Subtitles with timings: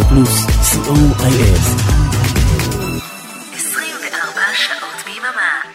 [0.00, 1.56] רדיו פלוס, co.il.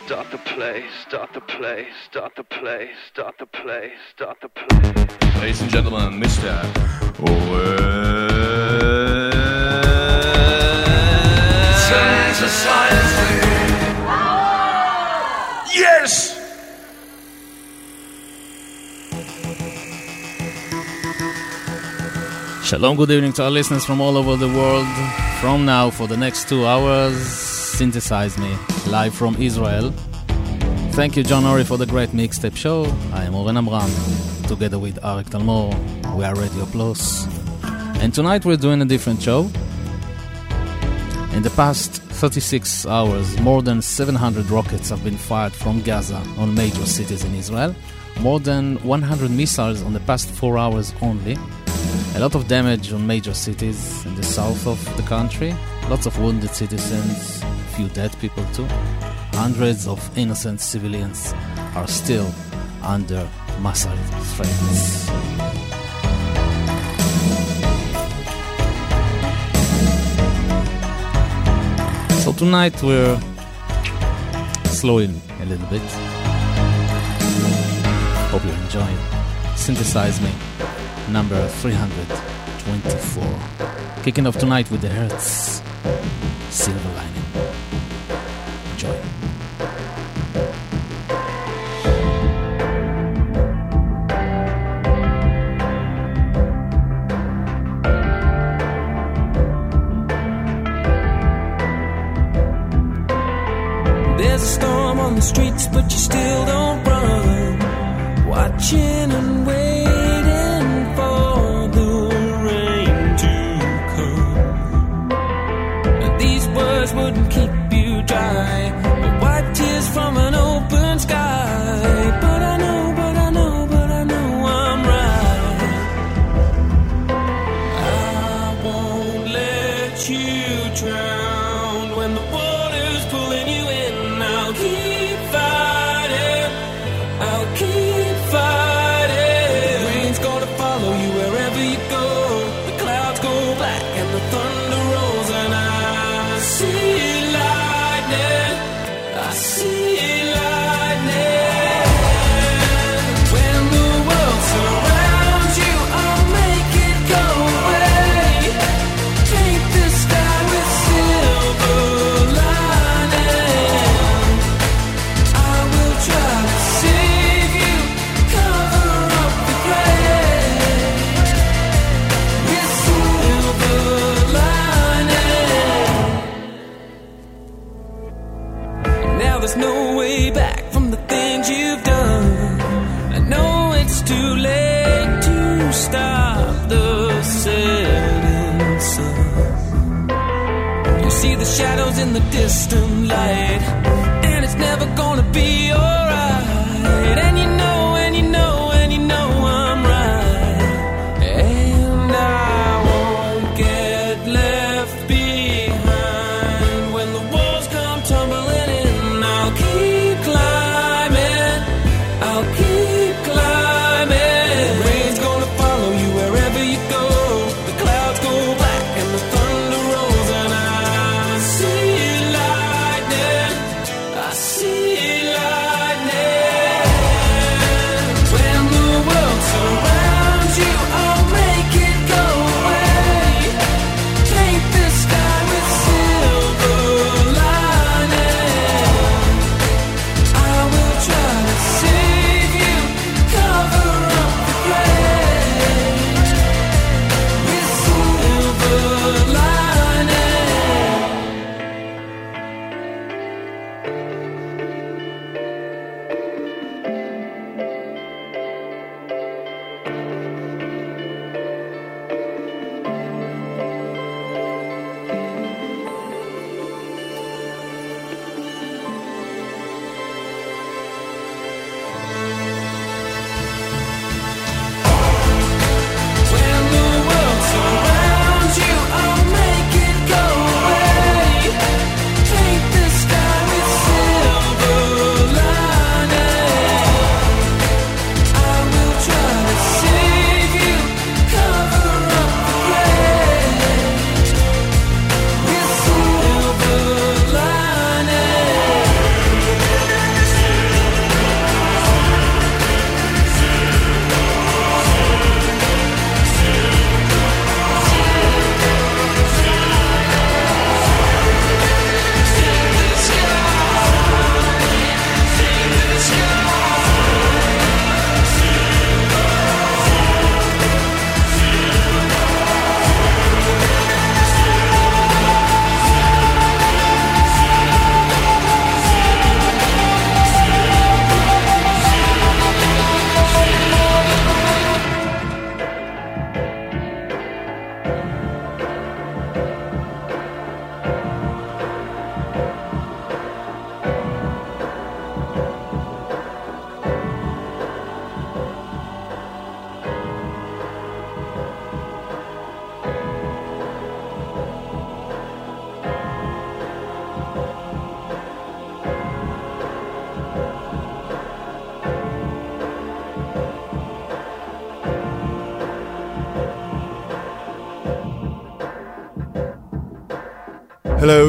[0.05, 4.79] Start the play, start the play, start the play, start the play, start the play.
[5.41, 6.51] Ladies and gentlemen, Mr.
[15.83, 16.34] Yes!
[22.66, 24.88] Shalom, good evening to our listeners from all over the world.
[25.40, 28.56] From now, for the next two hours, synthesize me
[28.88, 29.92] live from Israel.
[30.90, 32.92] Thank you, John Ori, for the great mixtape show.
[33.12, 33.88] I am Oren Amram,
[34.48, 35.70] together with Arik Talmor.
[36.16, 37.28] We are Radio Plus.
[38.02, 39.42] And tonight we're doing a different show.
[41.34, 46.56] In the past 36 hours, more than 700 rockets have been fired from Gaza on
[46.56, 47.76] major cities in Israel.
[48.20, 51.36] More than 100 missiles on the past four hours only.
[52.14, 55.54] A lot of damage on major cities in the south of the country.
[55.90, 58.66] Lots of wounded citizens, a few dead people too.
[59.34, 61.34] Hundreds of innocent civilians
[61.74, 62.32] are still
[62.82, 63.28] under
[63.60, 63.96] missile
[64.34, 65.06] threats.
[72.24, 73.20] So tonight we're
[74.64, 76.05] slowing a little bit.
[78.52, 79.56] Hope you're.
[79.56, 80.32] Synthesize me,
[81.10, 84.02] number 324.
[84.02, 85.62] Kicking off tonight with the Hurts
[86.50, 87.24] Silver Lining.
[88.72, 89.00] Enjoy.
[104.18, 107.35] There's a storm on the streets, but you still don't run.
[108.56, 109.45] Watching and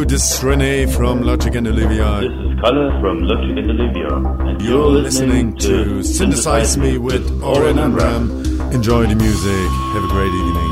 [0.06, 2.22] This is Rene from Logic and Olivia.
[2.22, 4.14] This is Color from Logic and Olivia.
[4.16, 8.30] And you're, you're listening, listening, to Synthesize Me with Oren ram
[8.72, 9.70] Enjoy the music.
[9.94, 10.67] Have a great evening.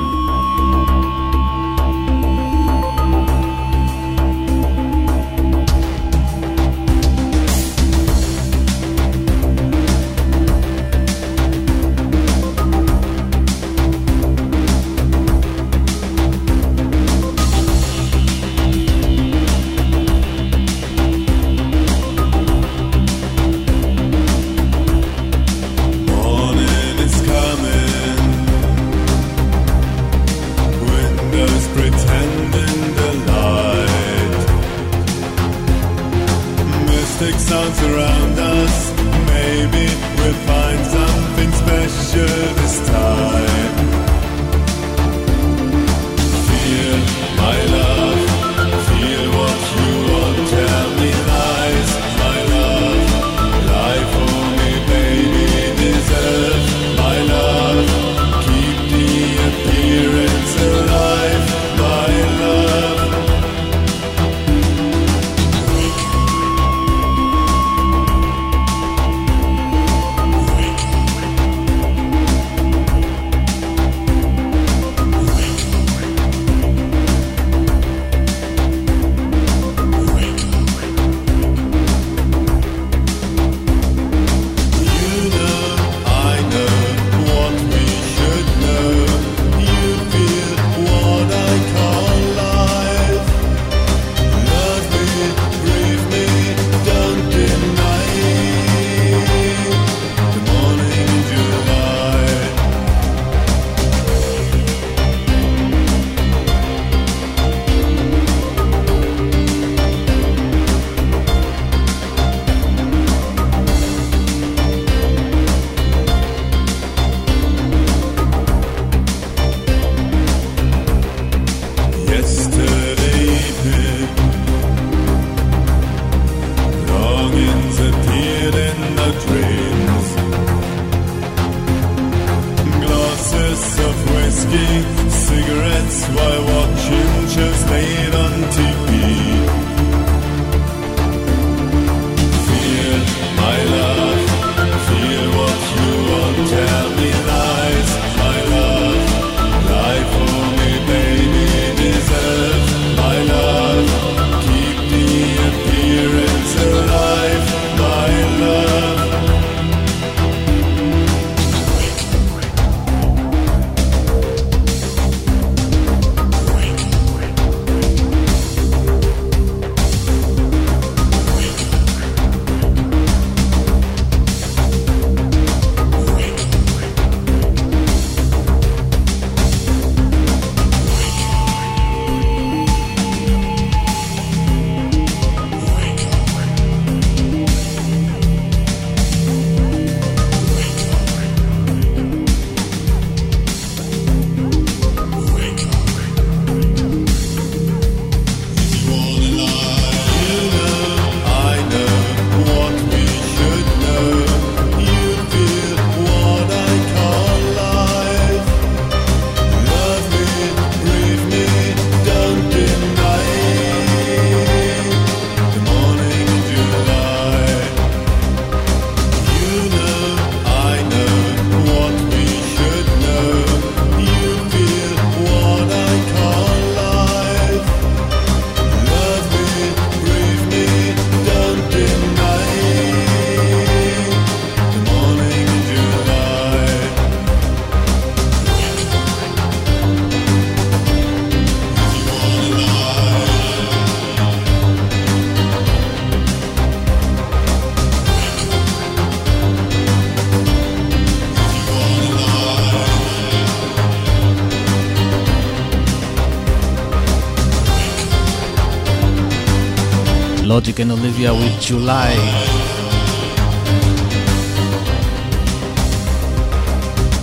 [260.75, 262.11] Music and Olivia with July.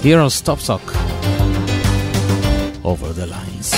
[0.02, 0.82] Here on Stop Talk.
[2.84, 3.72] Over the lines.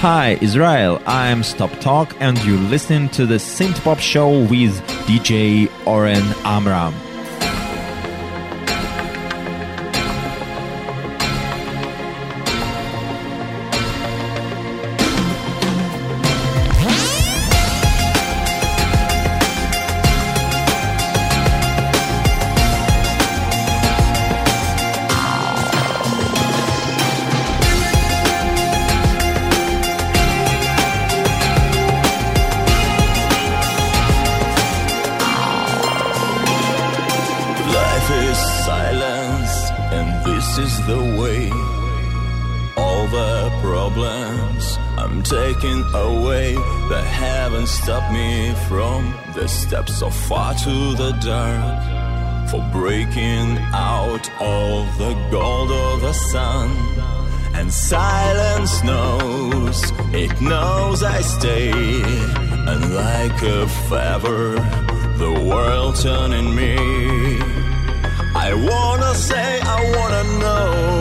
[0.00, 1.00] Hi, Israel.
[1.06, 7.09] I'm Stop Talk, and you're listening to the Synth Pop Show with DJ Oren Amram.
[49.34, 56.12] The steps are far to the dark for breaking out of the gold of the
[56.12, 56.68] sun.
[57.54, 61.70] And silence knows, it knows I stay.
[61.70, 64.54] And like a feather,
[65.16, 66.76] the world turning me.
[68.34, 70.99] I wanna say, I wanna know.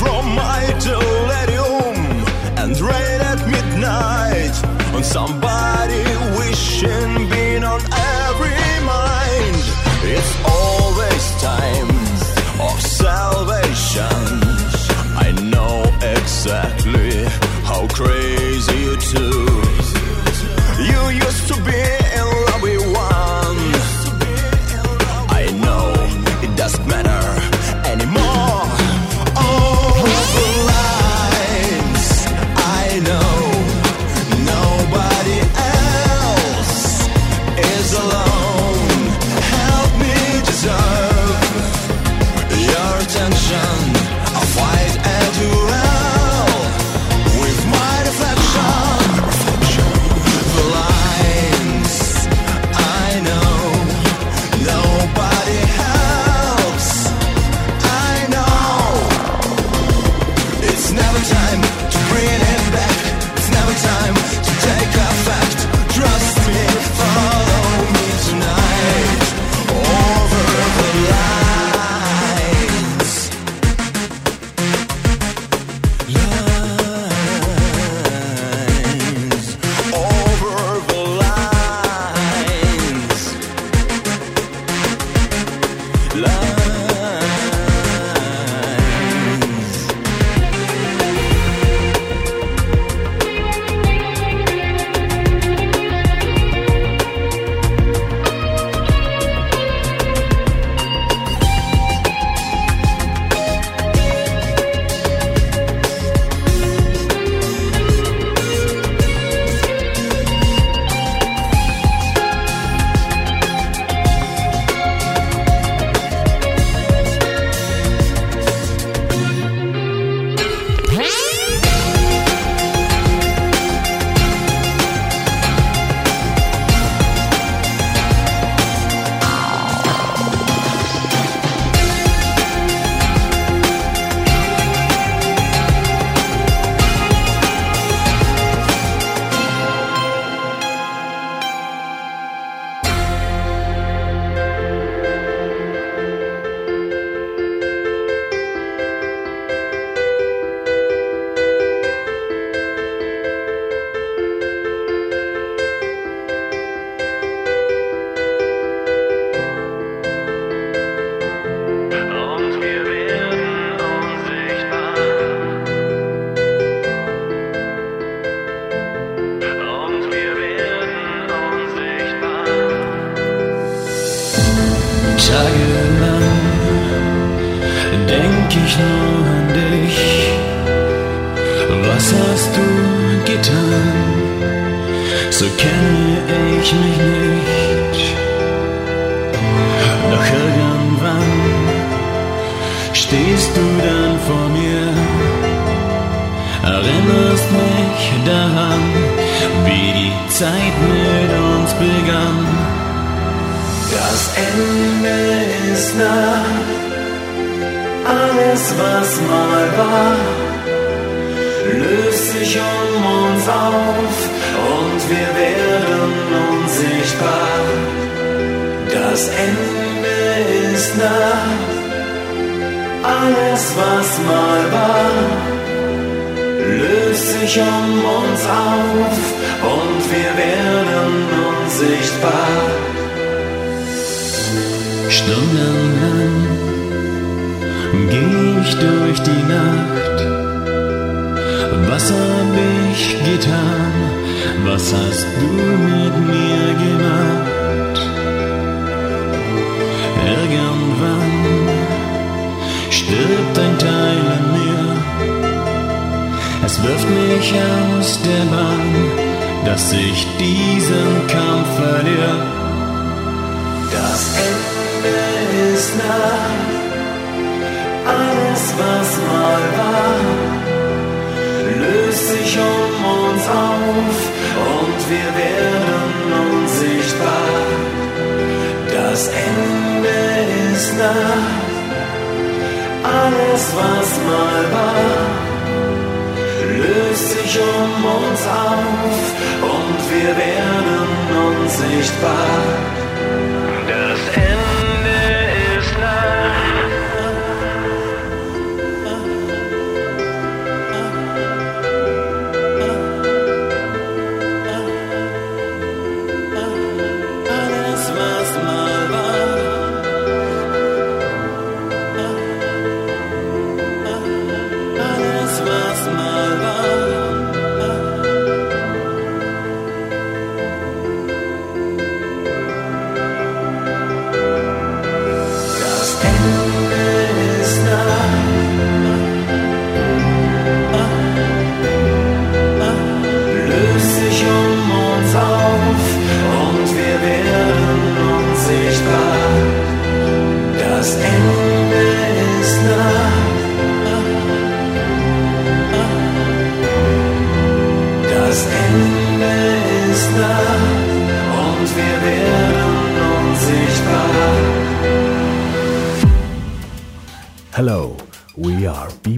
[0.00, 1.94] from my delirium
[2.56, 4.56] and rain at midnight
[4.94, 5.39] on some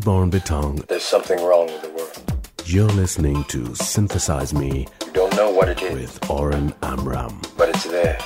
[0.03, 0.83] Beborn Beton.
[0.89, 2.43] There's something wrong with the world.
[2.65, 4.89] You're listening to Synthesize Me.
[5.07, 5.93] You don't know what it is.
[5.95, 7.41] With Oren Amram.
[7.57, 8.19] But it's there.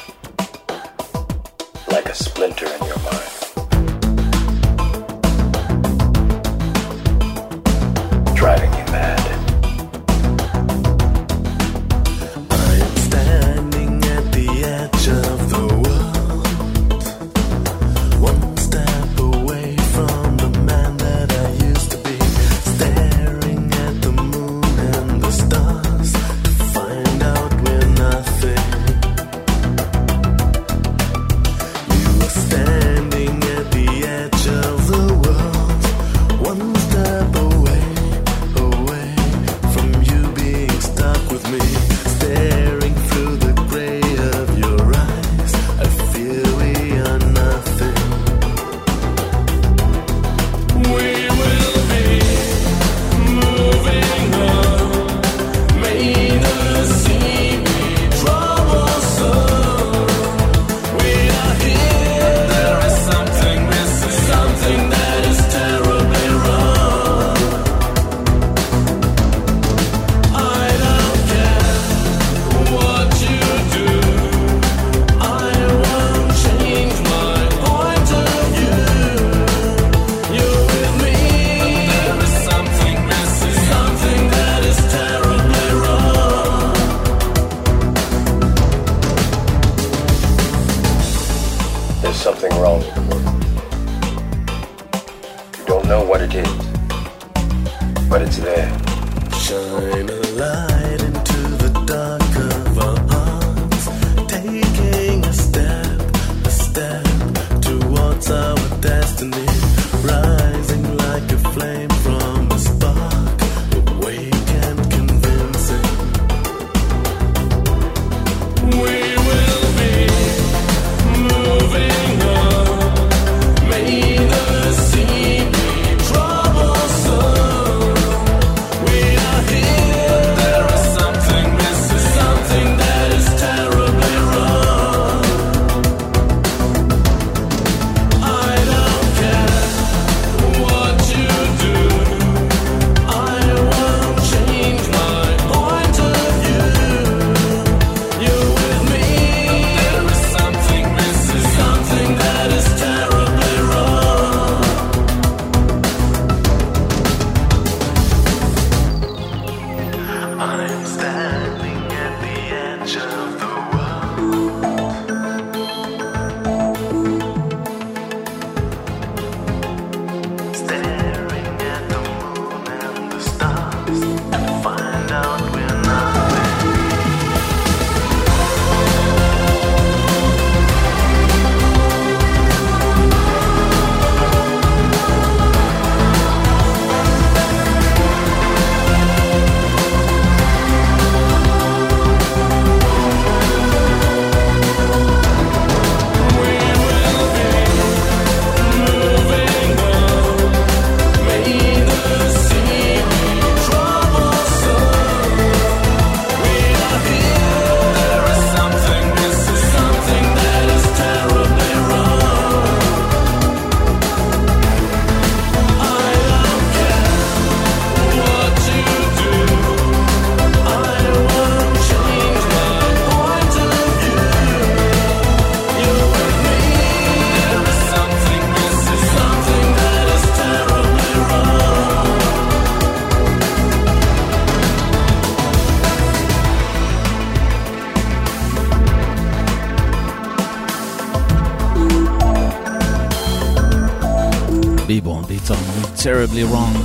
[246.44, 246.76] Wrong.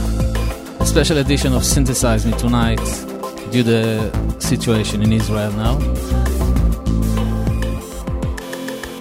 [0.80, 2.80] A special edition of Synthesize Me tonight
[3.52, 5.78] due to the situation in Israel now.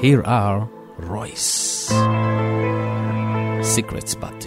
[0.00, 1.90] Here are RROYCE.
[3.64, 4.39] Secrets but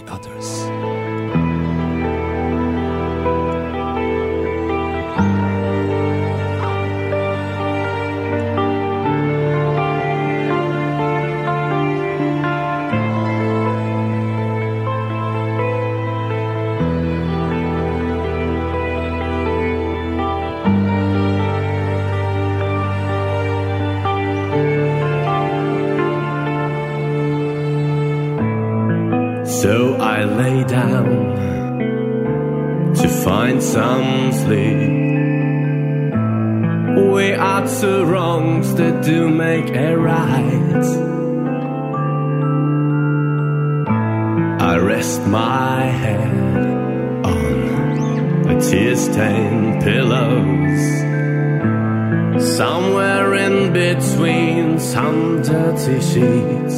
[55.84, 56.76] sheets.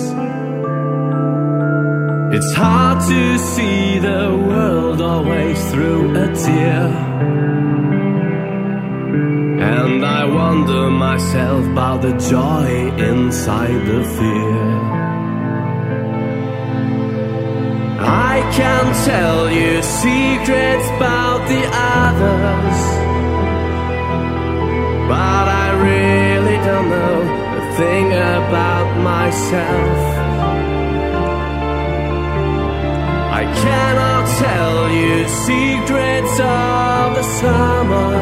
[2.36, 6.86] It's hard to see the world always through a tear.
[9.76, 12.68] And I wonder myself about the joy
[13.10, 14.66] inside the fear.
[18.00, 21.62] I can tell you secrets about the
[22.02, 22.78] others,
[25.08, 27.05] but I really don't know
[27.76, 29.98] thing about myself.
[33.40, 38.14] I cannot tell you secrets of the summer.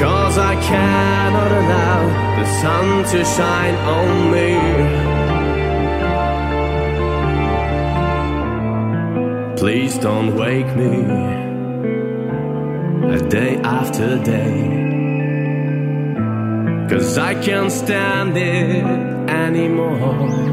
[0.00, 2.00] Cause I cannot allow
[2.38, 4.52] the sun to shine on me.
[9.56, 10.94] Please don't wake me
[13.16, 14.85] a day after day.
[16.88, 18.84] Cause I can't stand it
[19.28, 20.46] anymore.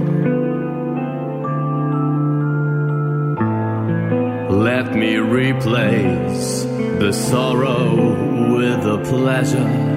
[4.49, 6.63] Let me replace
[6.99, 9.93] the sorrow with the pleasure.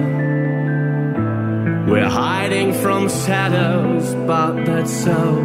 [1.87, 5.43] We're hiding from shadows, but that's so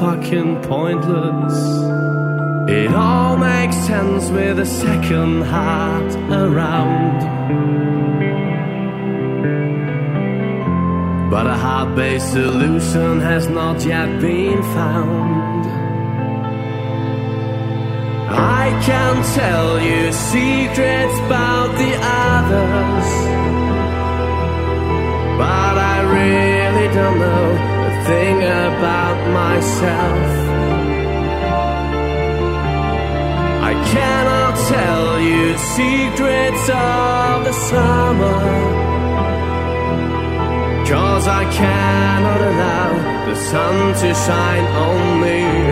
[0.00, 1.56] fucking pointless.
[2.68, 7.33] It all makes sense with a second heart around.
[11.94, 15.66] But a heart based solution has not yet been found.
[18.30, 23.08] I can tell you secrets about the others,
[25.38, 30.30] but I really don't know a thing about myself.
[33.62, 38.83] I cannot tell you secrets of the summer,
[40.86, 45.63] cause I cannot allow the sun to shine on me.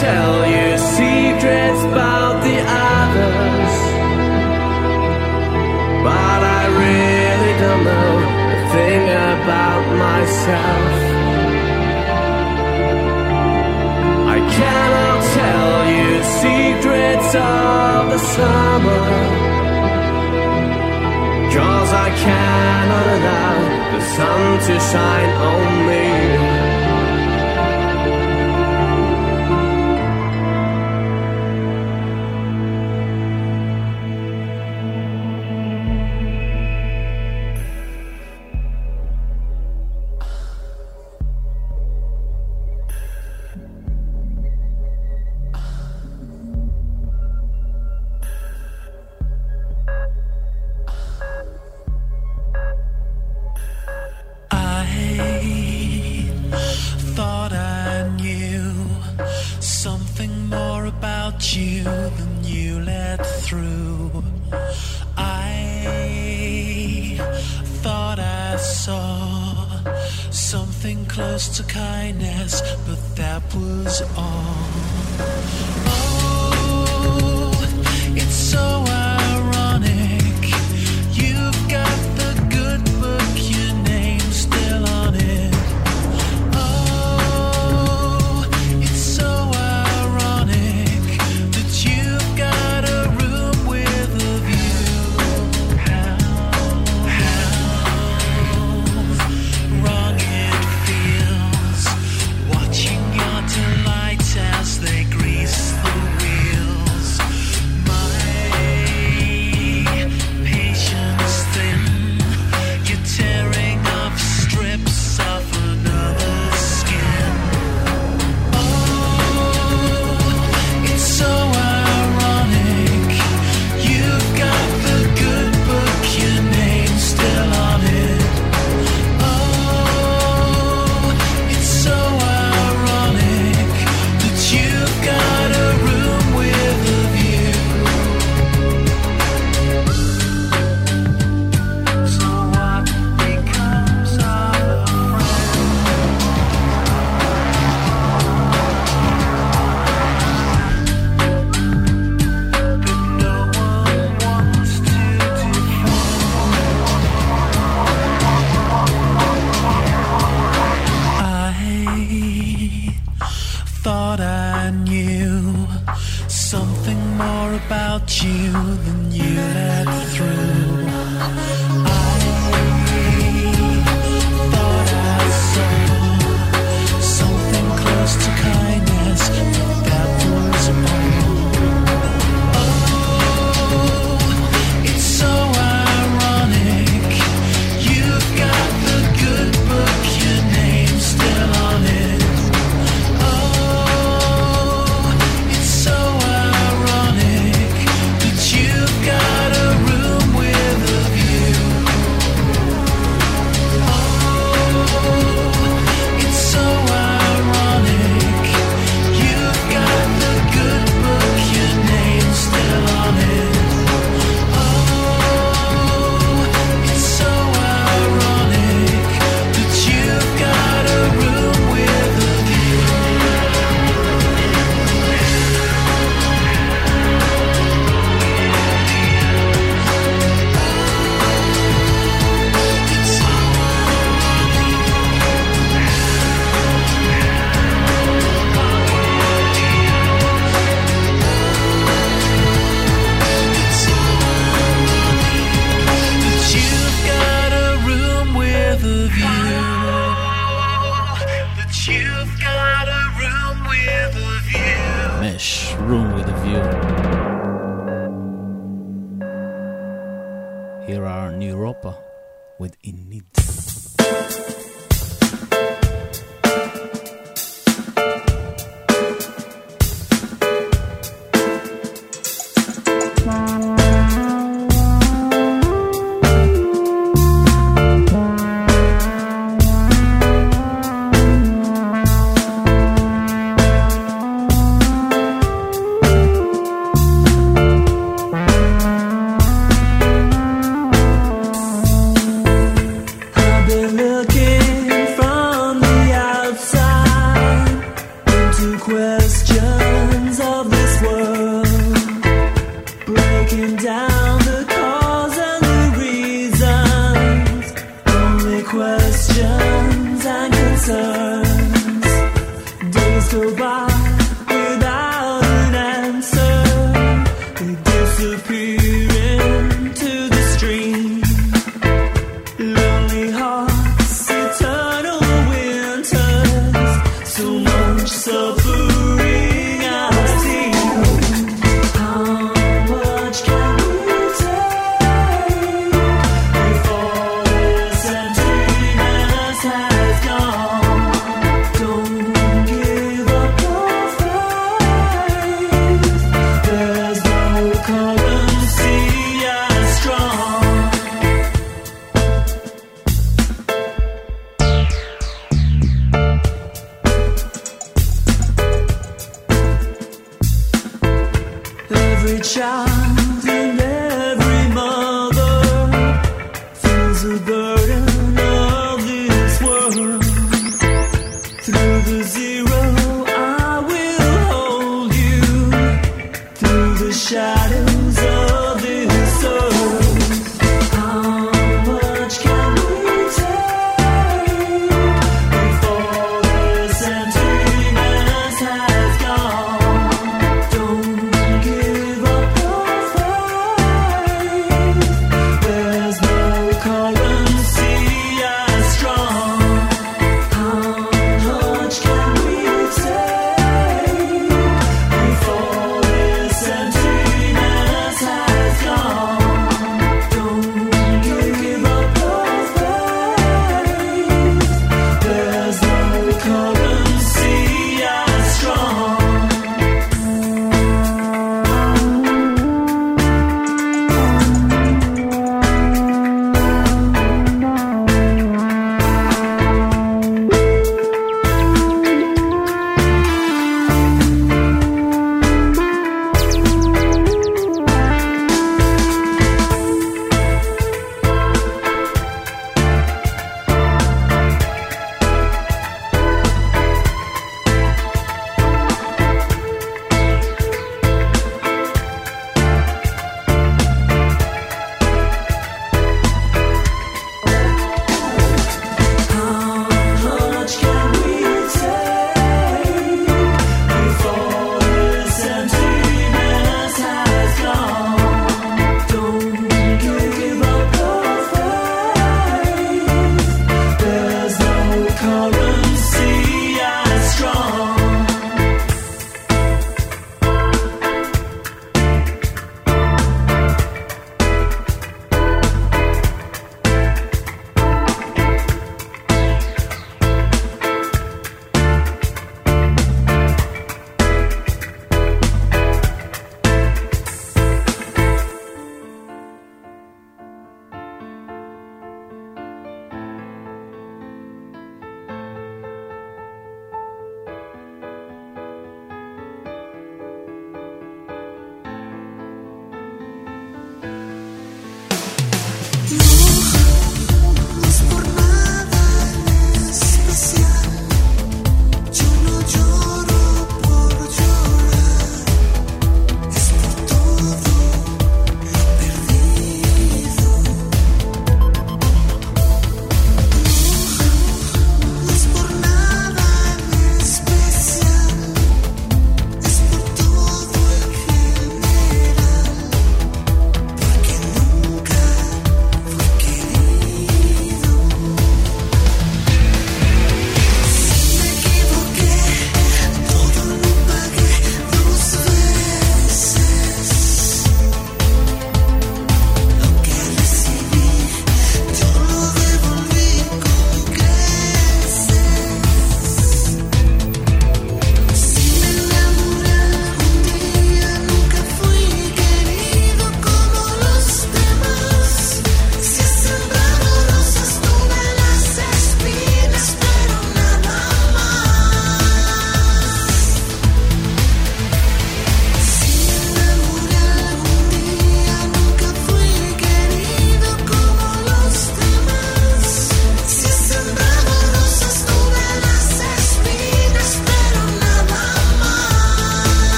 [0.00, 2.56] Tell you secrets about the
[2.92, 3.74] others,
[6.04, 8.12] but I really don't know
[8.56, 10.92] a thing about myself.
[14.36, 16.10] I cannot tell you
[16.42, 19.06] secrets of the summer,
[21.56, 23.56] cause I cannot allow
[23.94, 26.45] the sun to shine on me.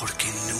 [0.00, 0.59] porque no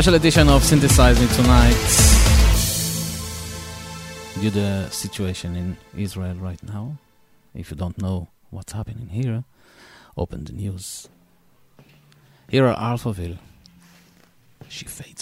[0.00, 1.76] special edition of Synthesize Me Tonight.
[4.40, 6.96] Due the situation in Israel right now,
[7.54, 9.44] if you don't know what's happening here,
[10.16, 11.06] open the news.
[12.48, 13.36] Here are Alphaville.
[14.70, 15.19] She fades.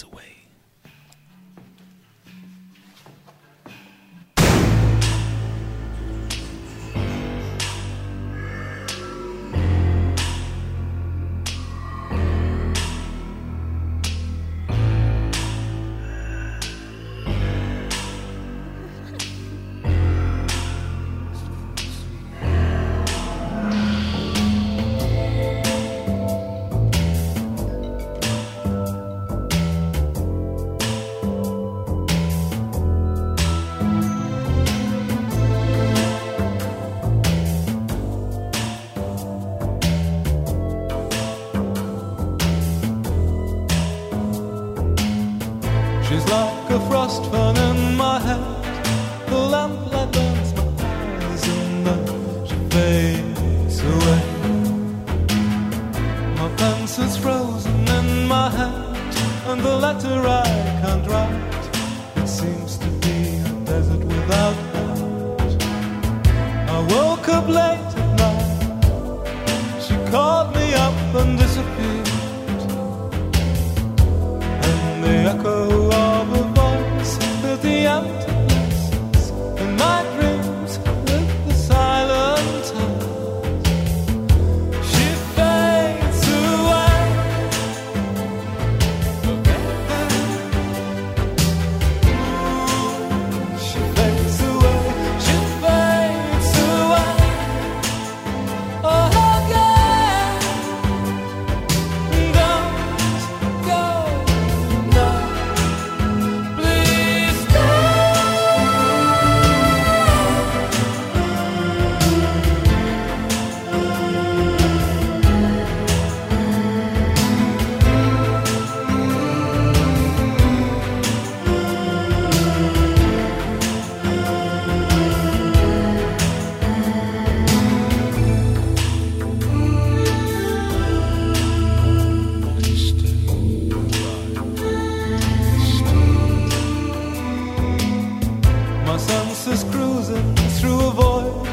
[139.49, 141.47] was cruising through a void,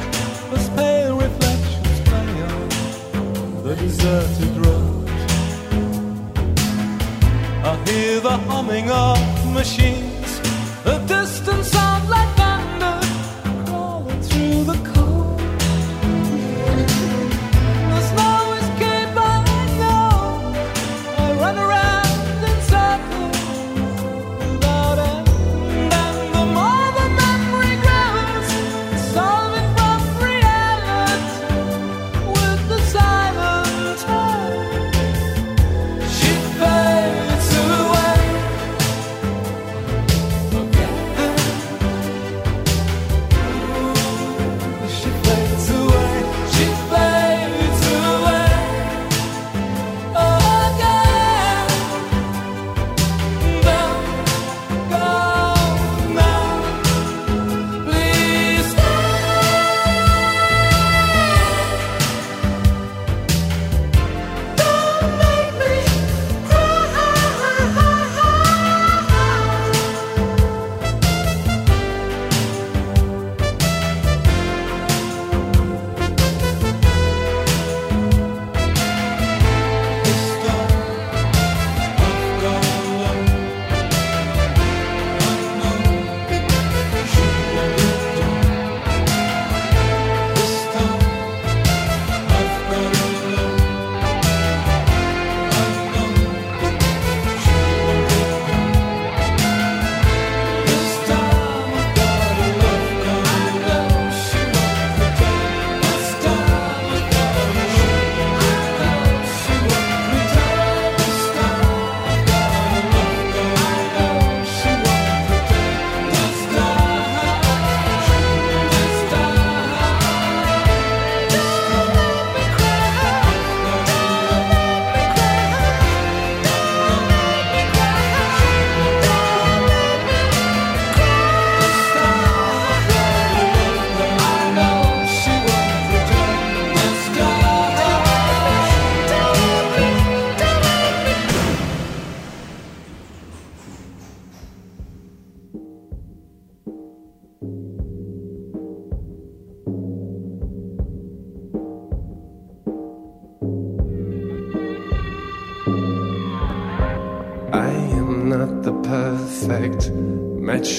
[0.53, 5.09] was pale reflections play on the deserted road.
[7.65, 9.19] I hear the humming of
[9.55, 10.41] machines,
[10.85, 11.76] the distance.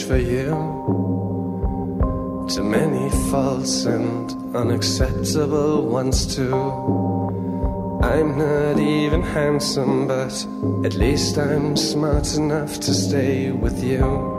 [0.07, 0.47] For you.
[2.49, 6.55] Too many faults and unacceptable ones, too.
[8.01, 10.33] I'm not even handsome, but
[10.85, 13.83] at least I'm smart enough to stay with.
[13.83, 14.36] You.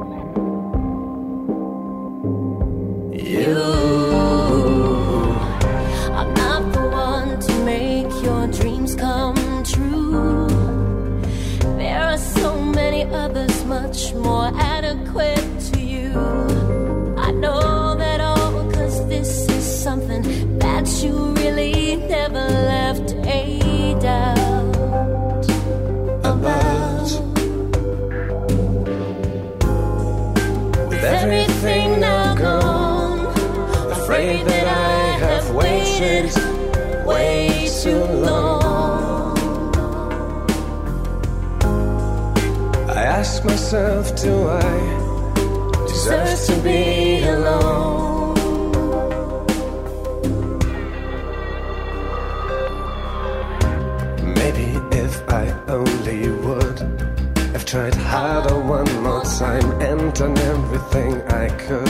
[57.69, 61.87] Tried harder one more time and done everything I could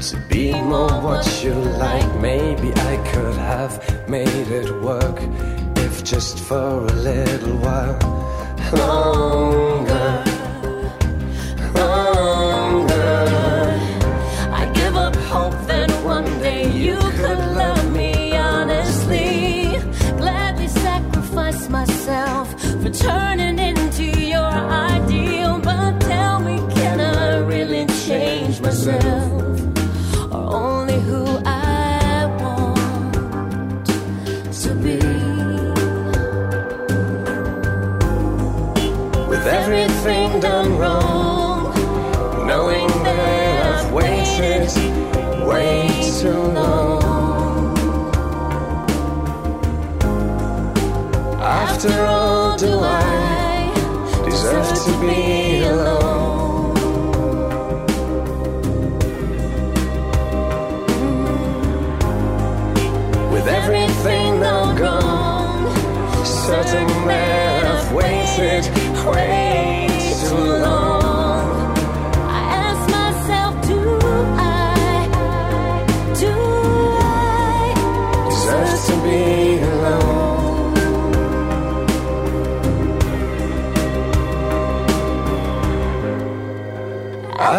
[0.00, 2.18] to be more what you like.
[2.18, 5.20] Maybe I could have made it work
[5.76, 7.98] if just for a little while
[8.72, 10.27] longer.
[51.78, 52.17] After all,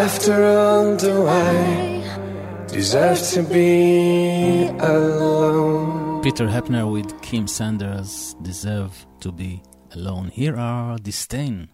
[0.10, 6.24] After all, do I deserve to be alone?
[6.24, 9.62] Peter Heppner with Kim Sanders deserve to be
[9.93, 10.30] alone.
[10.30, 11.70] Here are Disdain.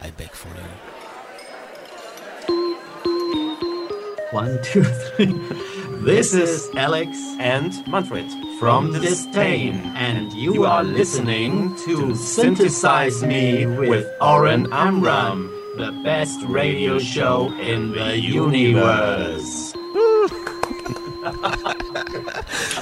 [0.00, 0.68] I beg for you.
[4.32, 5.32] One, two, three.
[6.04, 8.26] This is Alex and Manfred
[8.58, 16.42] from the Disdain, and you are listening to Synthesize Me with Oren Amram, the best
[16.42, 19.72] radio show in the universe.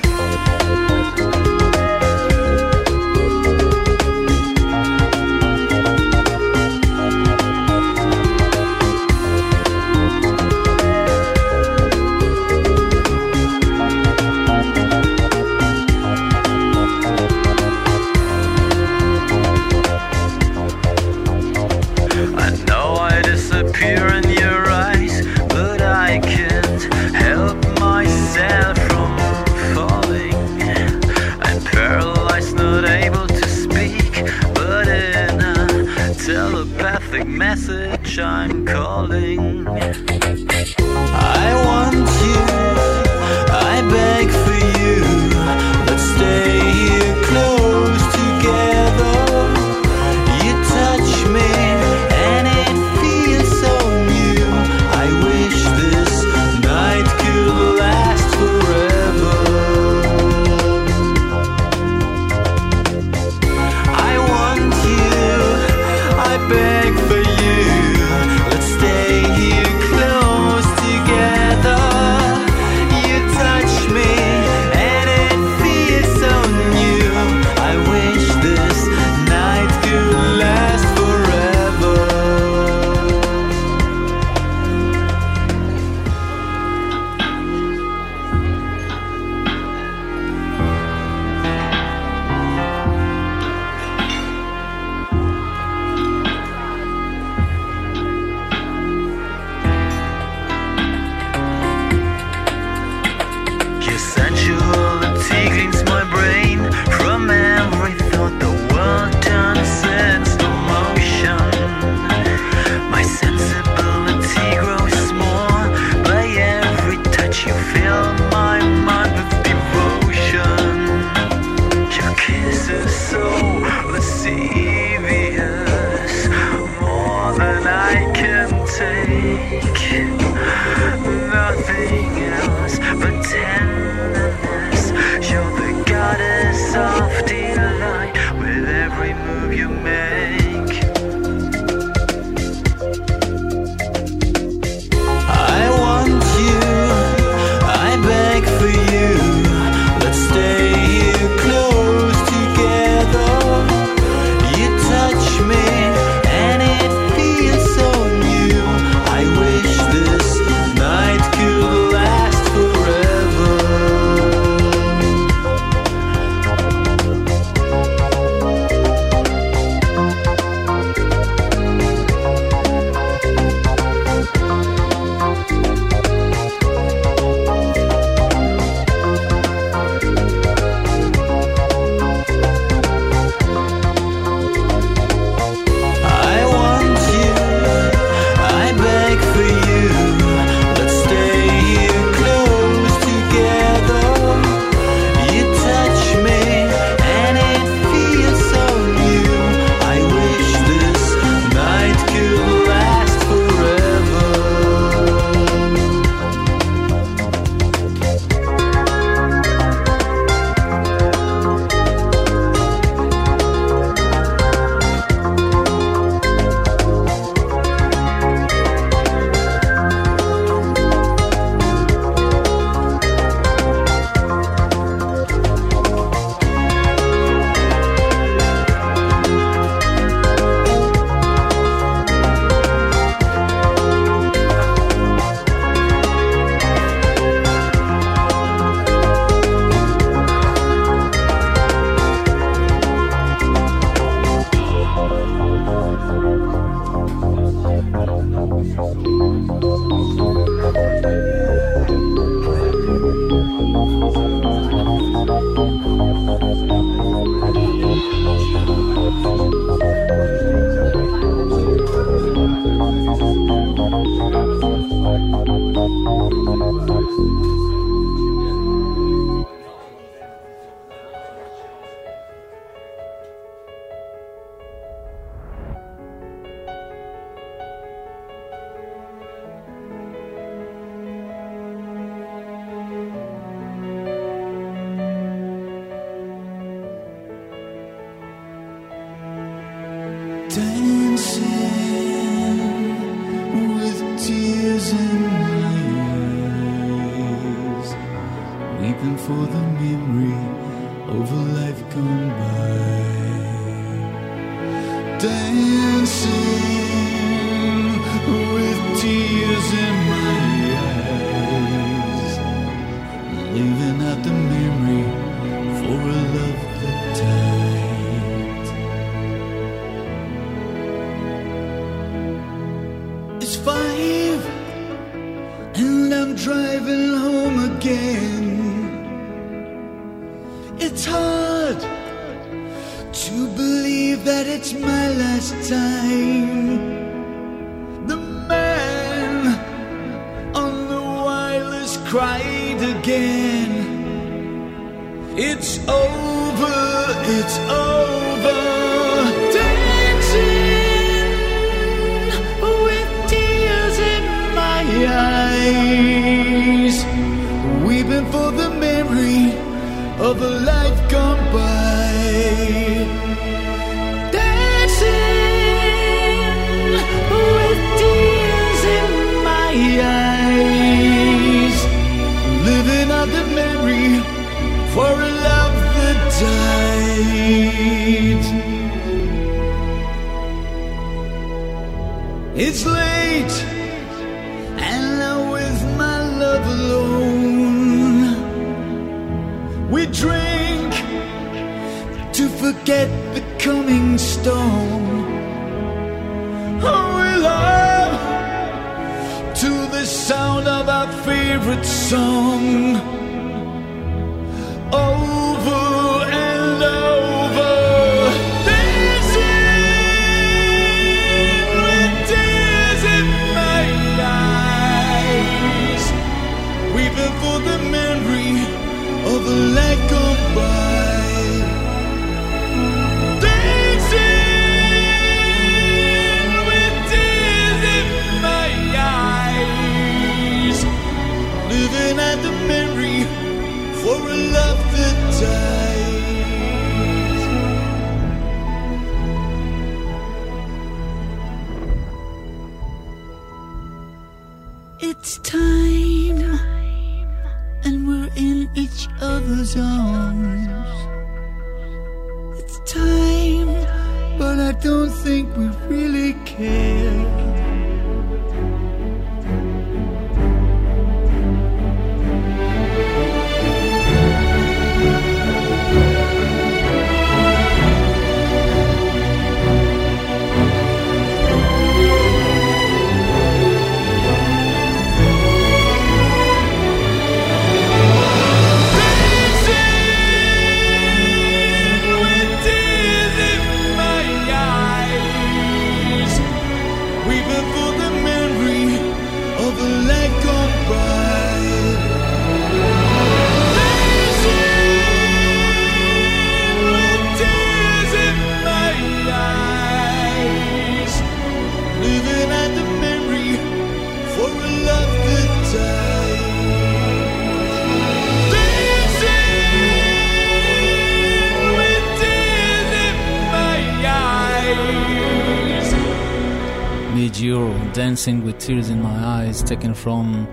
[518.18, 520.48] Dancing with Tears in My Eyes, taken from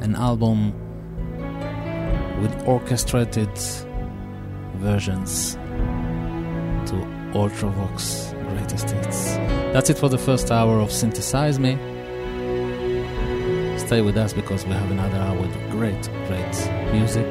[0.00, 0.72] an album
[2.42, 3.56] with orchestrated
[4.78, 5.54] versions
[6.88, 6.96] to
[7.38, 9.36] Ultravox greatest hits.
[9.72, 11.76] That's it for the first hour of Synthesize Me.
[13.78, 17.28] Stay with us because we have another hour with great, great music.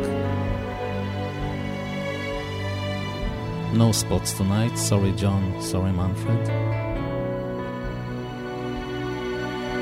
[3.74, 4.78] No spots tonight.
[4.78, 5.62] Sorry, John.
[5.62, 6.97] Sorry, Manfred.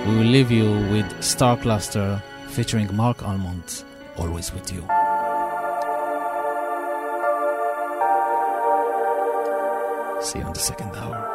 [0.05, 3.83] We will leave you with Star Cluster featuring Marc Almond,
[4.17, 4.81] always with you.
[10.21, 11.34] See you on the second hour.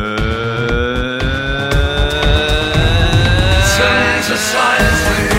[4.21, 5.31] society.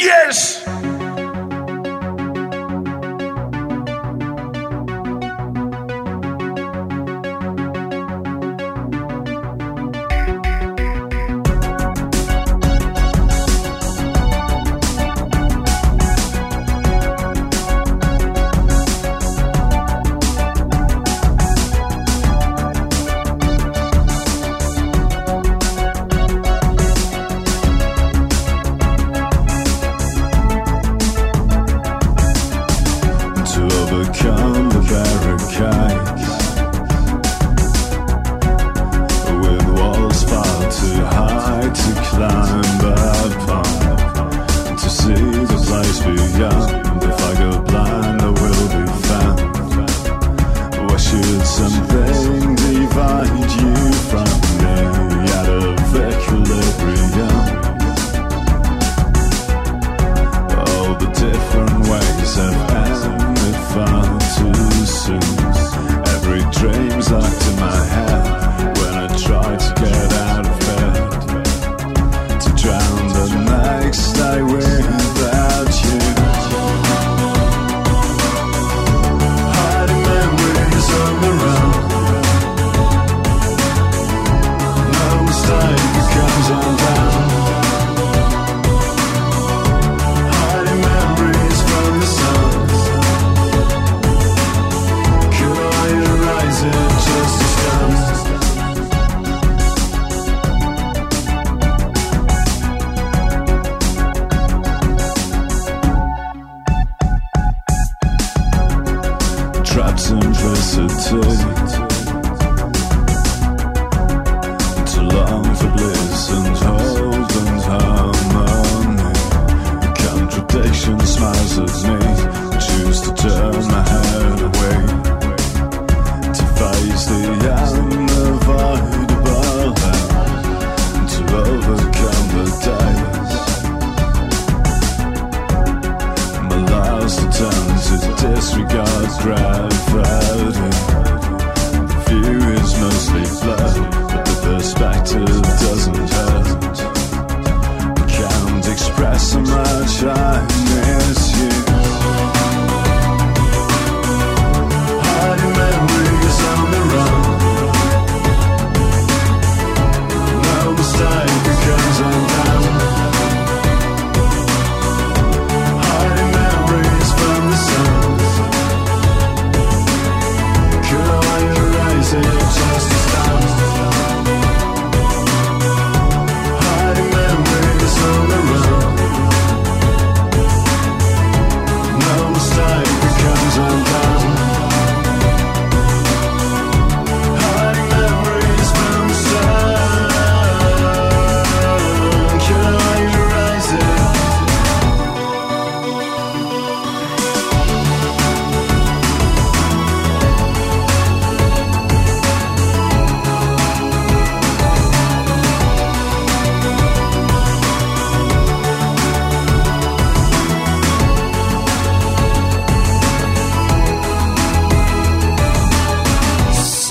[0.00, 0.77] Yes!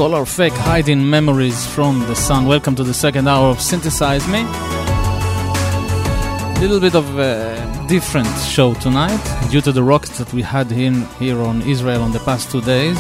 [0.08, 2.46] Solar Fake Hiding Memories from the Sun.
[2.46, 4.40] Welcome to the second hour of Synthesize Me.
[4.40, 9.20] A little bit of a different show tonight
[9.52, 12.62] due to the rocks that we had in, here on Israel on the past two
[12.62, 12.98] days.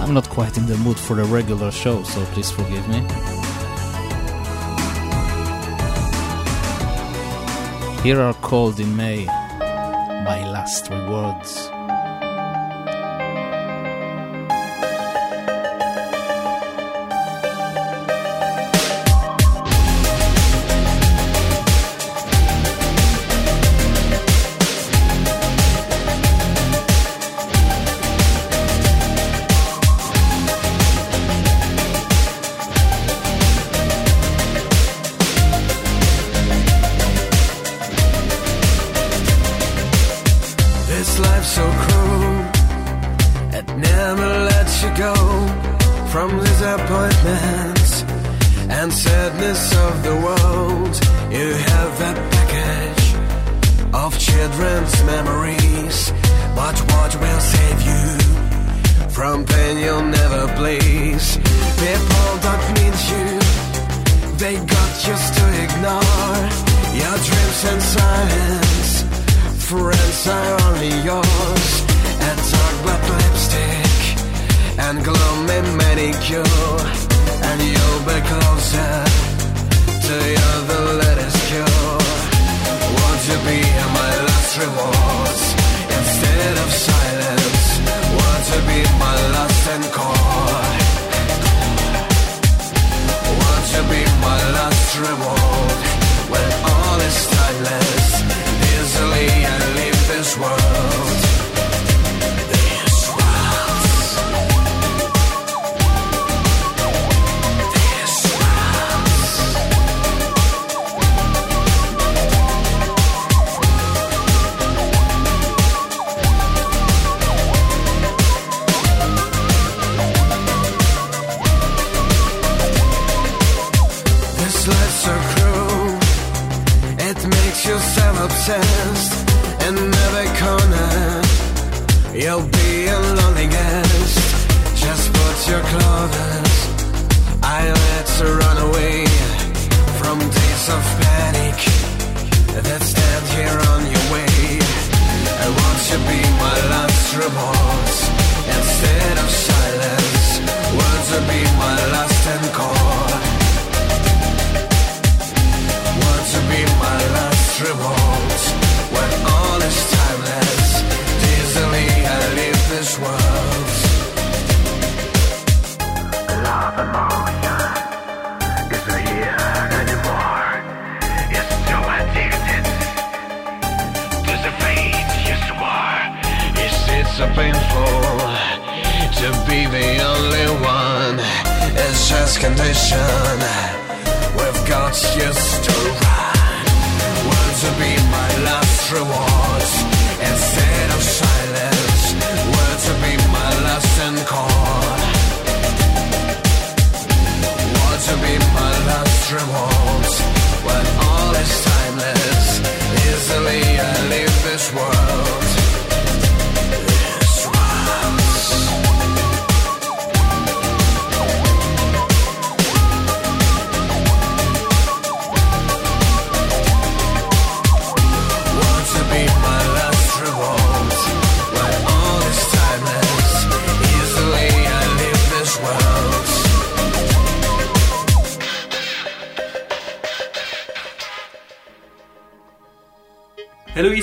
[0.00, 3.00] I'm not quite in the mood for a regular show, so please forgive me.
[8.04, 11.71] Here are called in May my last rewards.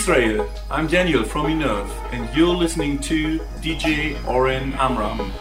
[0.10, 0.50] Israel.
[0.72, 5.32] I'm Daniel from Inerv, and you're listening to DJ Oren Amram.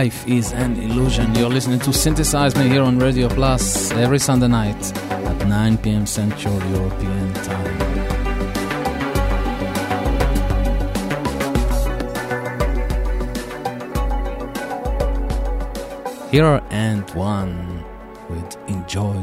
[0.00, 1.34] Life is an Illusion.
[1.34, 6.06] You're listening to Synthesize Me here on Radio Plus every Sunday night at 9 p.m.
[6.06, 7.78] Central European Time.
[16.30, 17.84] Here and one
[18.30, 19.22] with Enjoy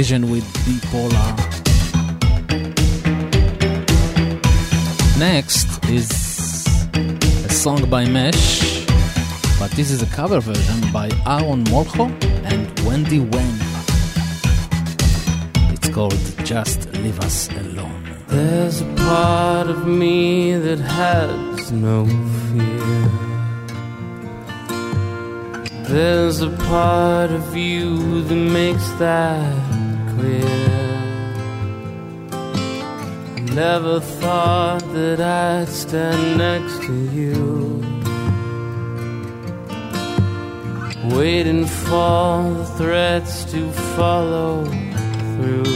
[0.00, 1.30] Vision with Bipolar.
[5.18, 6.10] Next is
[7.46, 8.84] a song by Mesh,
[9.58, 12.06] but this is a cover version by Aaron Molcho
[12.52, 13.58] and Wendy Wang.
[15.72, 18.04] It's called Just Leave Us Alone.
[18.26, 22.04] There's a part of me that has no
[22.48, 23.26] fear.
[25.88, 29.75] There's a part of you that makes that
[30.26, 30.66] clear.
[33.54, 37.82] Never thought that I'd stand next to you.
[41.16, 44.64] Waiting for the threats to follow
[45.32, 45.74] through.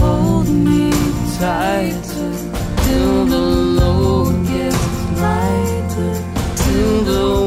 [0.00, 0.90] Hold me
[1.38, 2.08] tight
[2.84, 3.46] till the
[3.80, 4.86] load gets
[5.22, 6.12] lighter,
[6.62, 7.37] till the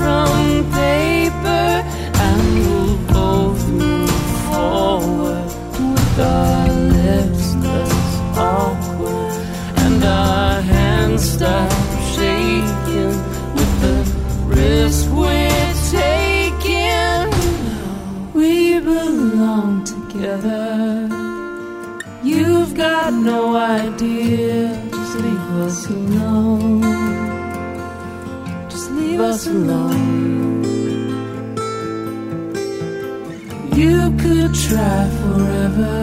[0.00, 1.66] from paper
[2.26, 4.10] and we'll both move
[4.48, 5.50] forward
[5.94, 6.68] with our
[6.98, 8.12] lips that's
[8.52, 9.32] awkward
[9.84, 11.72] and our hands start
[12.14, 13.14] shaking
[13.56, 13.96] with the
[14.56, 17.28] risk we're taking.
[18.32, 21.08] We belong together.
[22.22, 26.89] You've got no idea, just leave us alone
[29.20, 30.64] leave us alone.
[33.74, 35.94] You could try forever,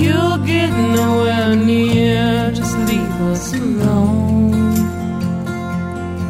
[0.00, 2.52] you'll get nowhere near.
[2.54, 4.74] Just leave us alone.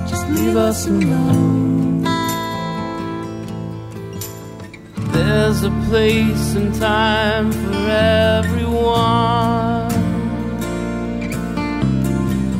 [0.08, 2.02] Just leave us alone.
[5.12, 7.76] There's a place and time for
[8.38, 8.74] everyone.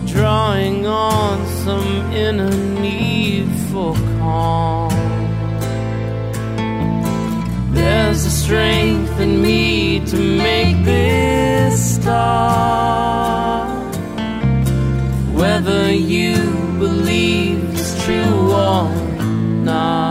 [0.07, 4.89] Drawing on some inner need for calm.
[7.75, 13.67] There's a strength in me to make this stop.
[15.41, 16.37] Whether you
[16.79, 18.89] believe it's true or
[19.65, 20.06] not.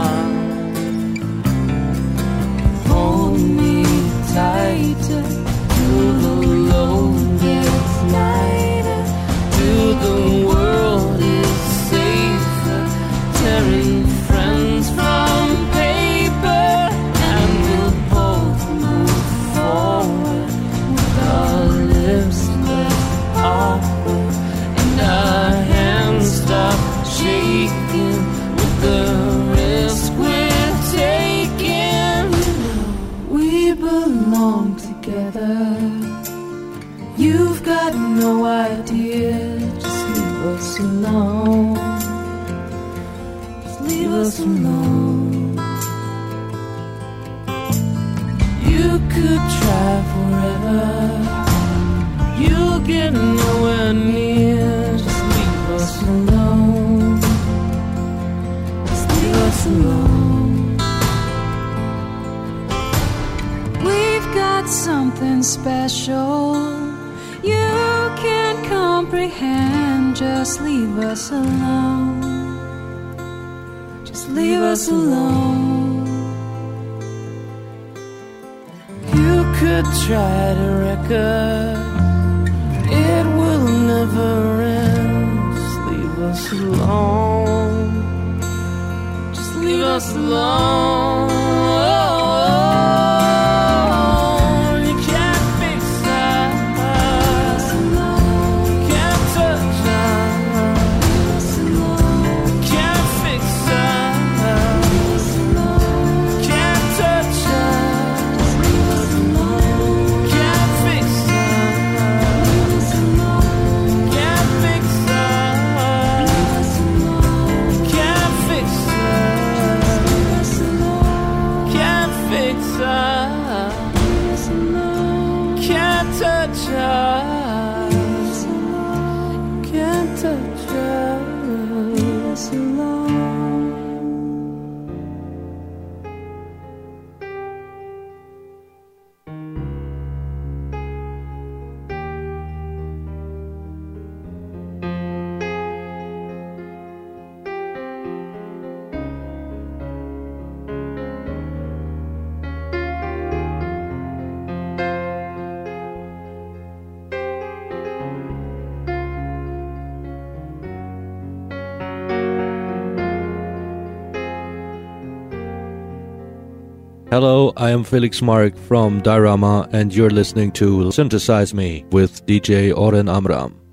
[167.58, 173.08] I am Felix Marc from Diorama, and you're listening to Synthesize Me with DJ Oren
[173.08, 173.65] Amram.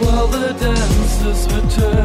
[0.00, 1.99] while the dancers return.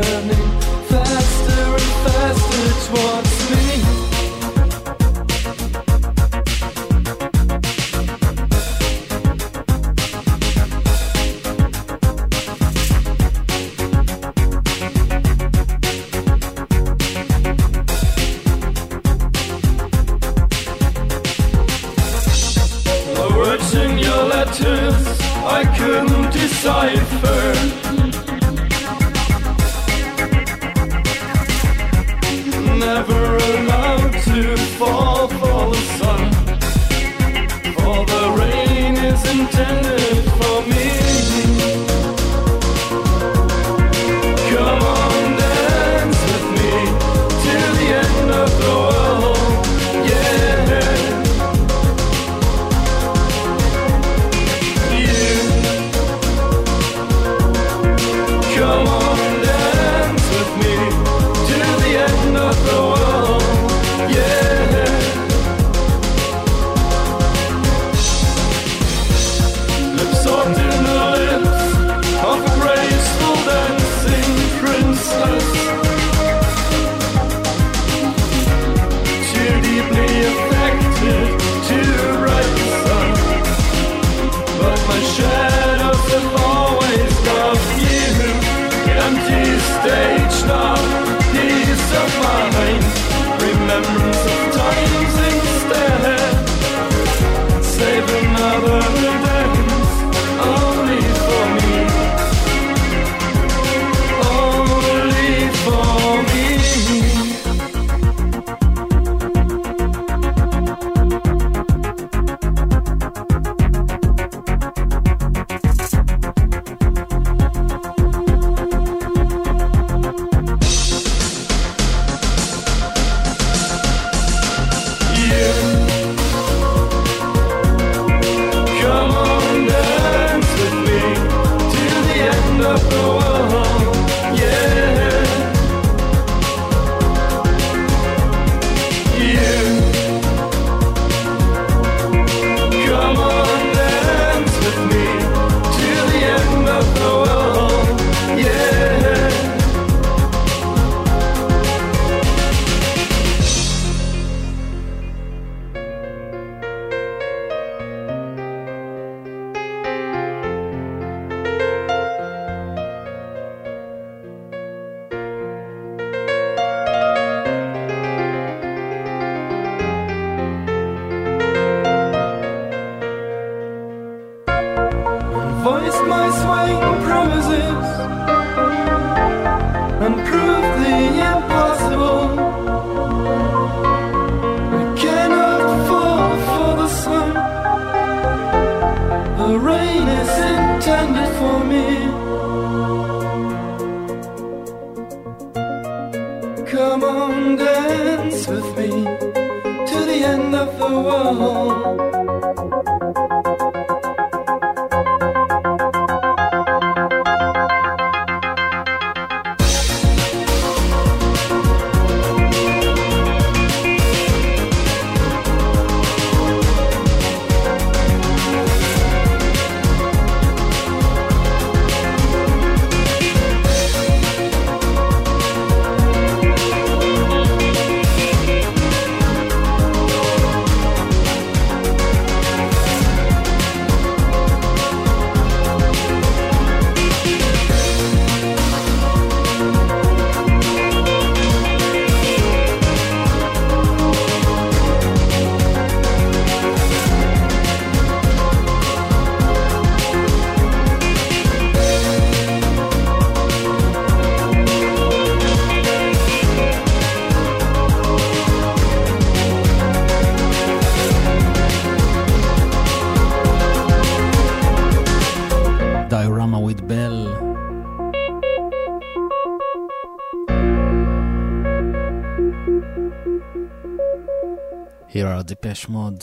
[275.76, 276.22] Depeche Mode,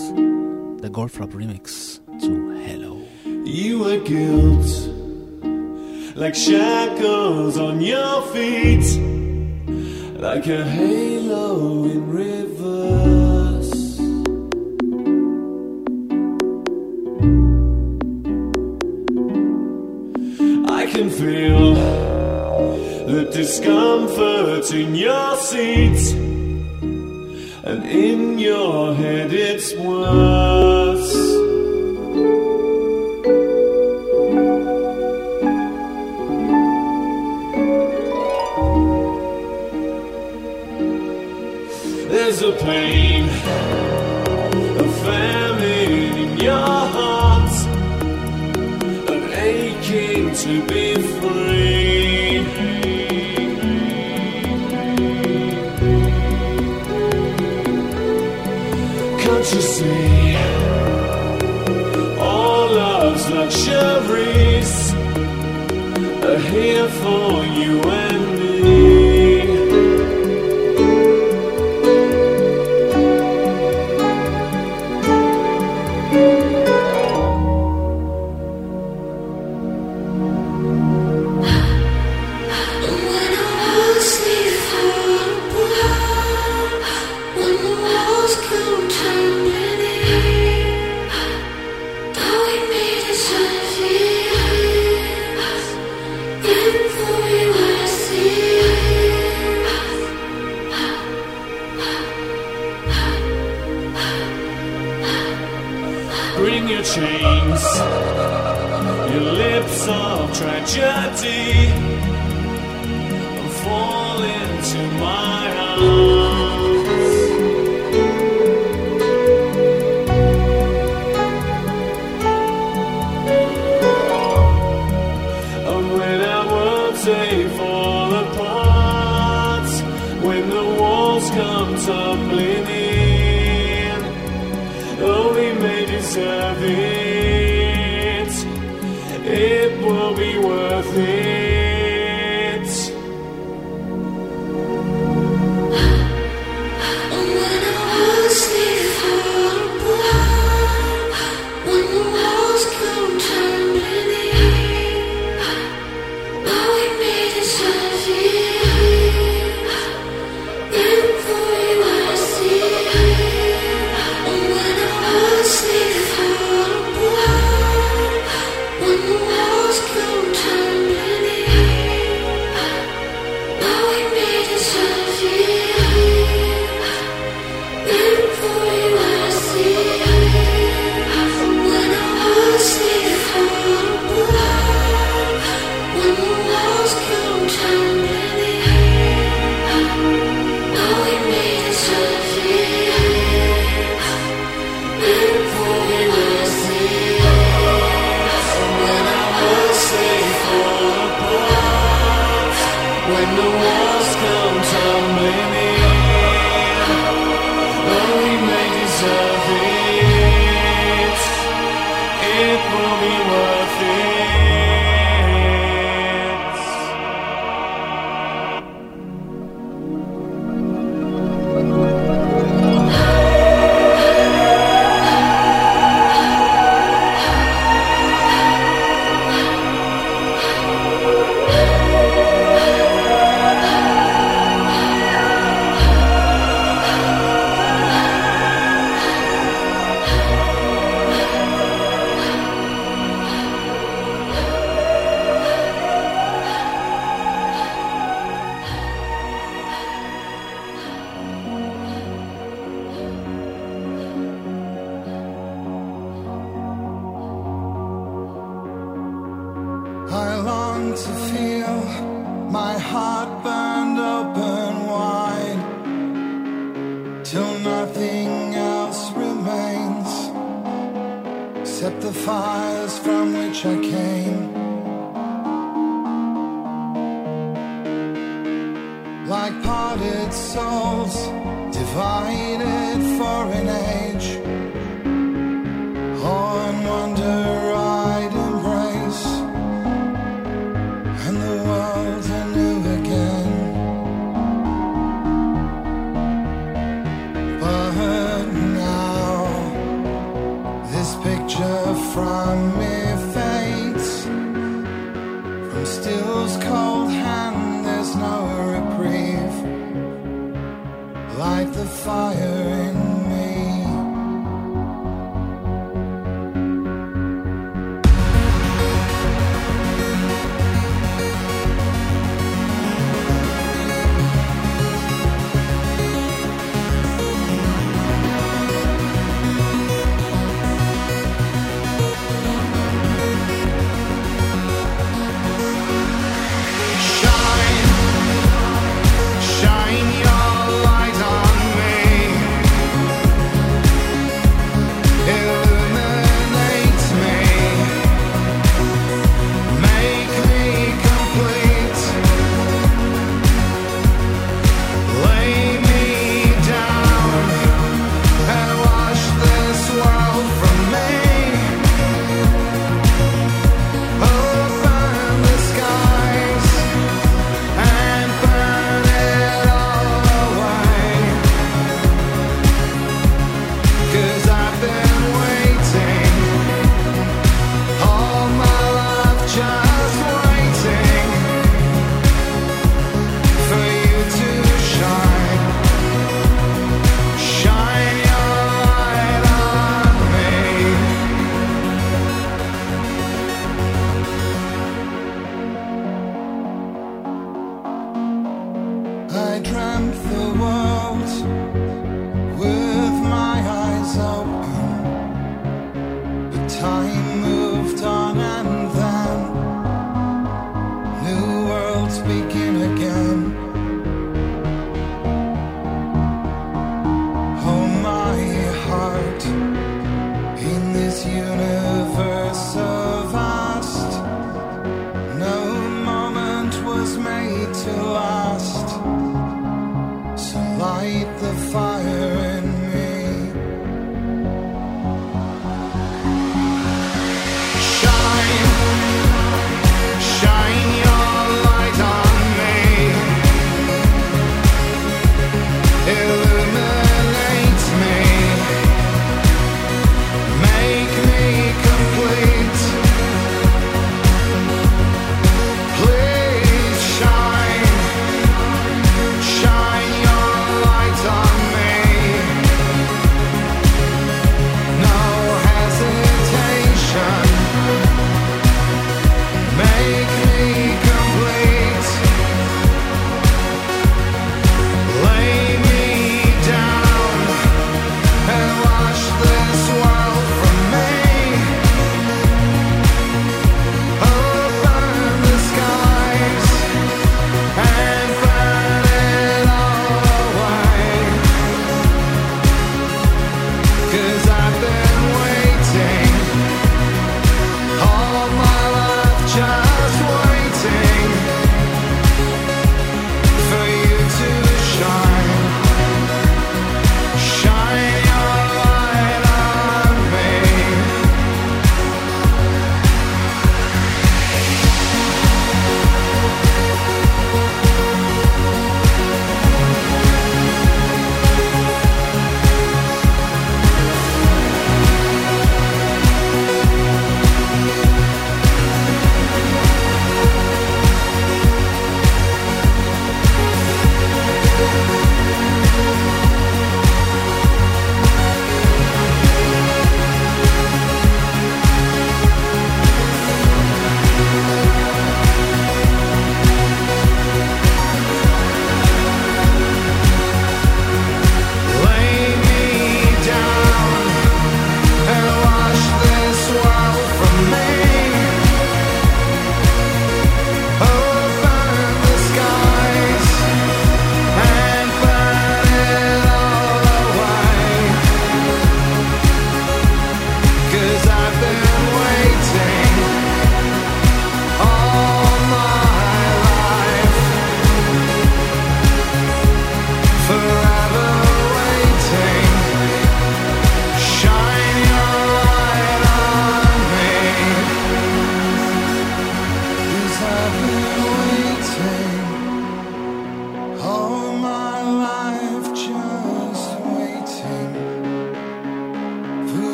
[0.80, 3.02] the Goldfrapp remix to Halo.
[3.44, 4.66] You were guilt,
[6.16, 8.86] like shackles on your feet,
[10.18, 12.01] like a halo in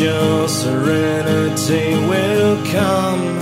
[0.00, 3.37] your serenity will come.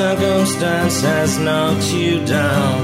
[0.00, 2.78] circumstance has knocked you down.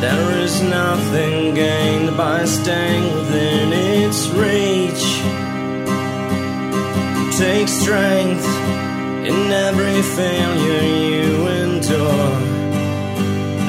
[0.00, 3.68] There is nothing gained by staying within
[4.00, 5.04] its reach.
[7.36, 8.48] Take strength
[9.30, 11.30] in every failure you
[11.62, 12.32] endure.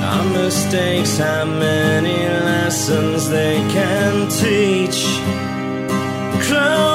[0.10, 2.20] Our mistakes have many
[2.52, 5.00] lessons they can teach.
[6.48, 6.95] Close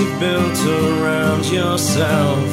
[0.00, 2.44] you built around yourself.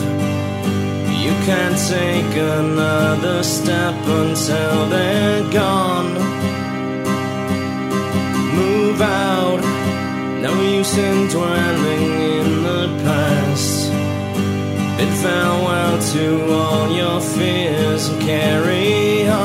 [1.24, 6.14] You can't take another step until they're gone.
[8.60, 9.62] Move out,
[10.42, 13.92] no use in dwelling in the past.
[14.98, 19.37] Bid farewell to all your fears and carry on.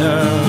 [0.00, 0.39] return.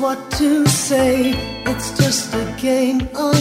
[0.00, 1.32] what to say.
[1.66, 3.34] It's just a game on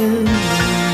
[0.00, 0.89] to you.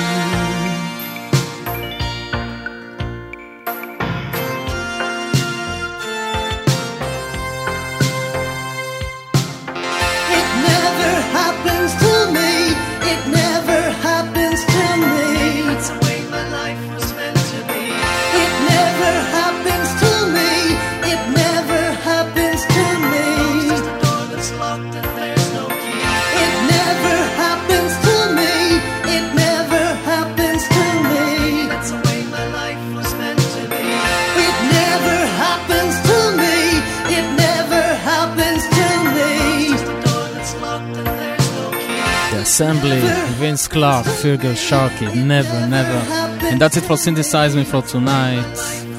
[42.56, 43.00] Assembly,
[43.34, 45.98] Vince Clarke, Feargal Sharkey, never, never.
[46.46, 48.40] And that's it for Synthesize Me for tonight.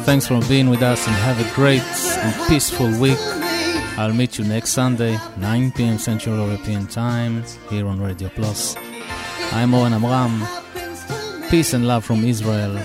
[0.06, 3.18] Thanks for being with us and have a great and peaceful week.
[3.98, 5.98] I'll meet you next Sunday, 9 p.m.
[5.98, 8.76] Central European Time, here on Radio Plus.
[9.52, 10.46] I'm Oren Amram.
[11.50, 12.80] Peace and love from Israel.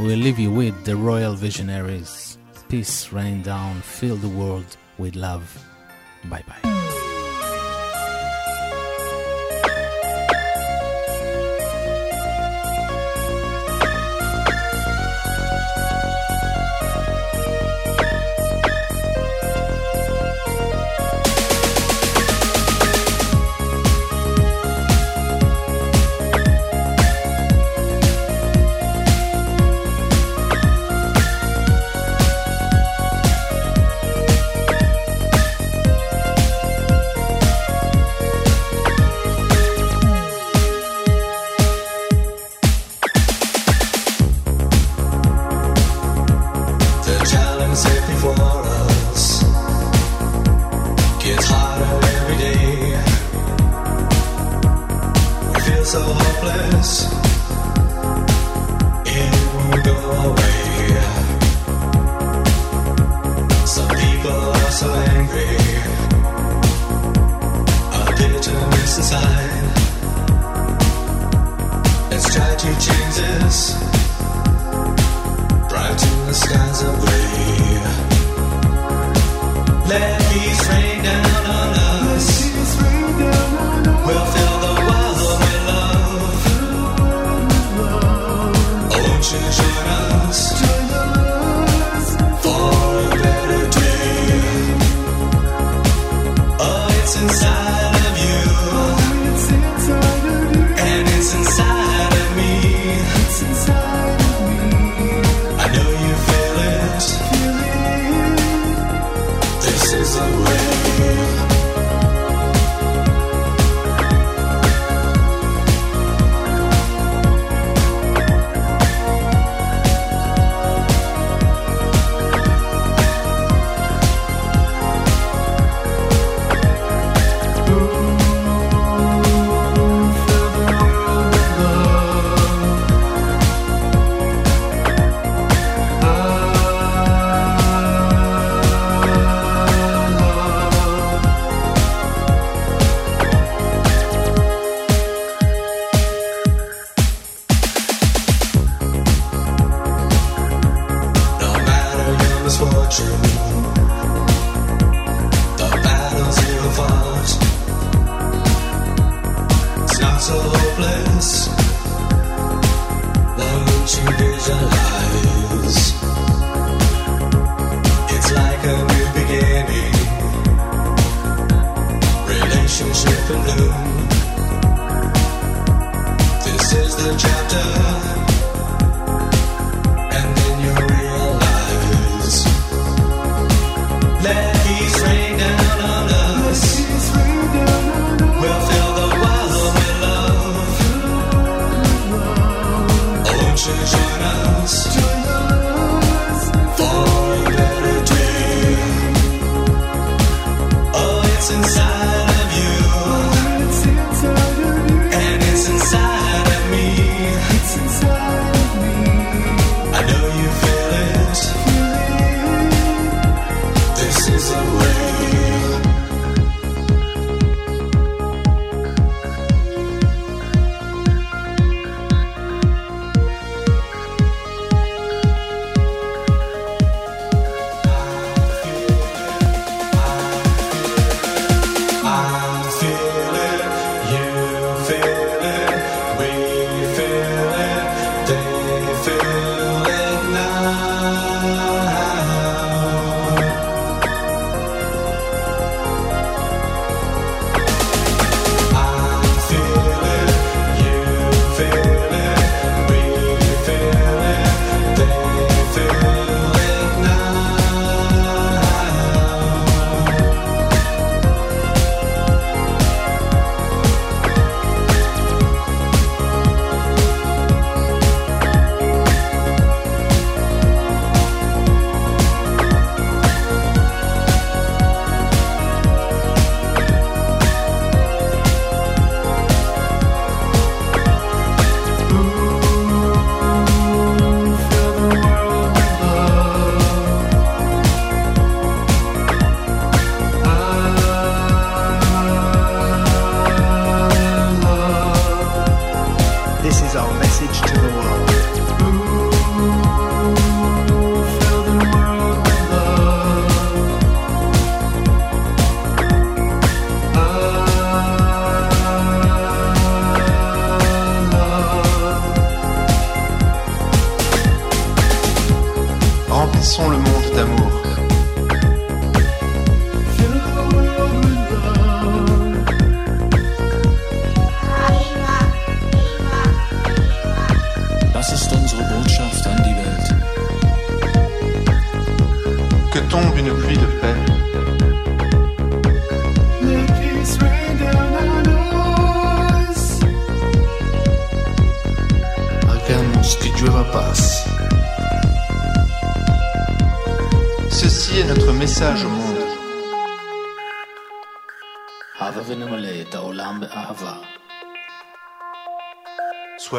[0.00, 2.38] We'll leave you with the royal visionaries.
[2.68, 5.64] Peace rain down, fill the world with love.
[6.24, 6.81] Bye bye.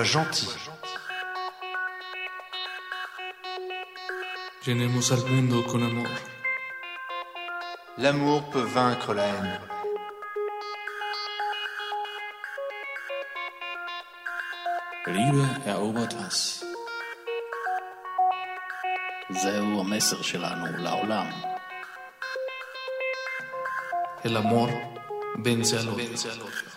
[0.03, 0.49] Sois gentil.
[4.65, 6.09] Llenemos al mundo con amor.
[7.97, 9.61] L'amour peut vaincre la haine.
[15.07, 16.65] Liebe erobert Hass.
[19.31, 21.27] זהו המסר שלנו לעולם.
[24.25, 24.71] El amor
[25.45, 26.72] vence al odio.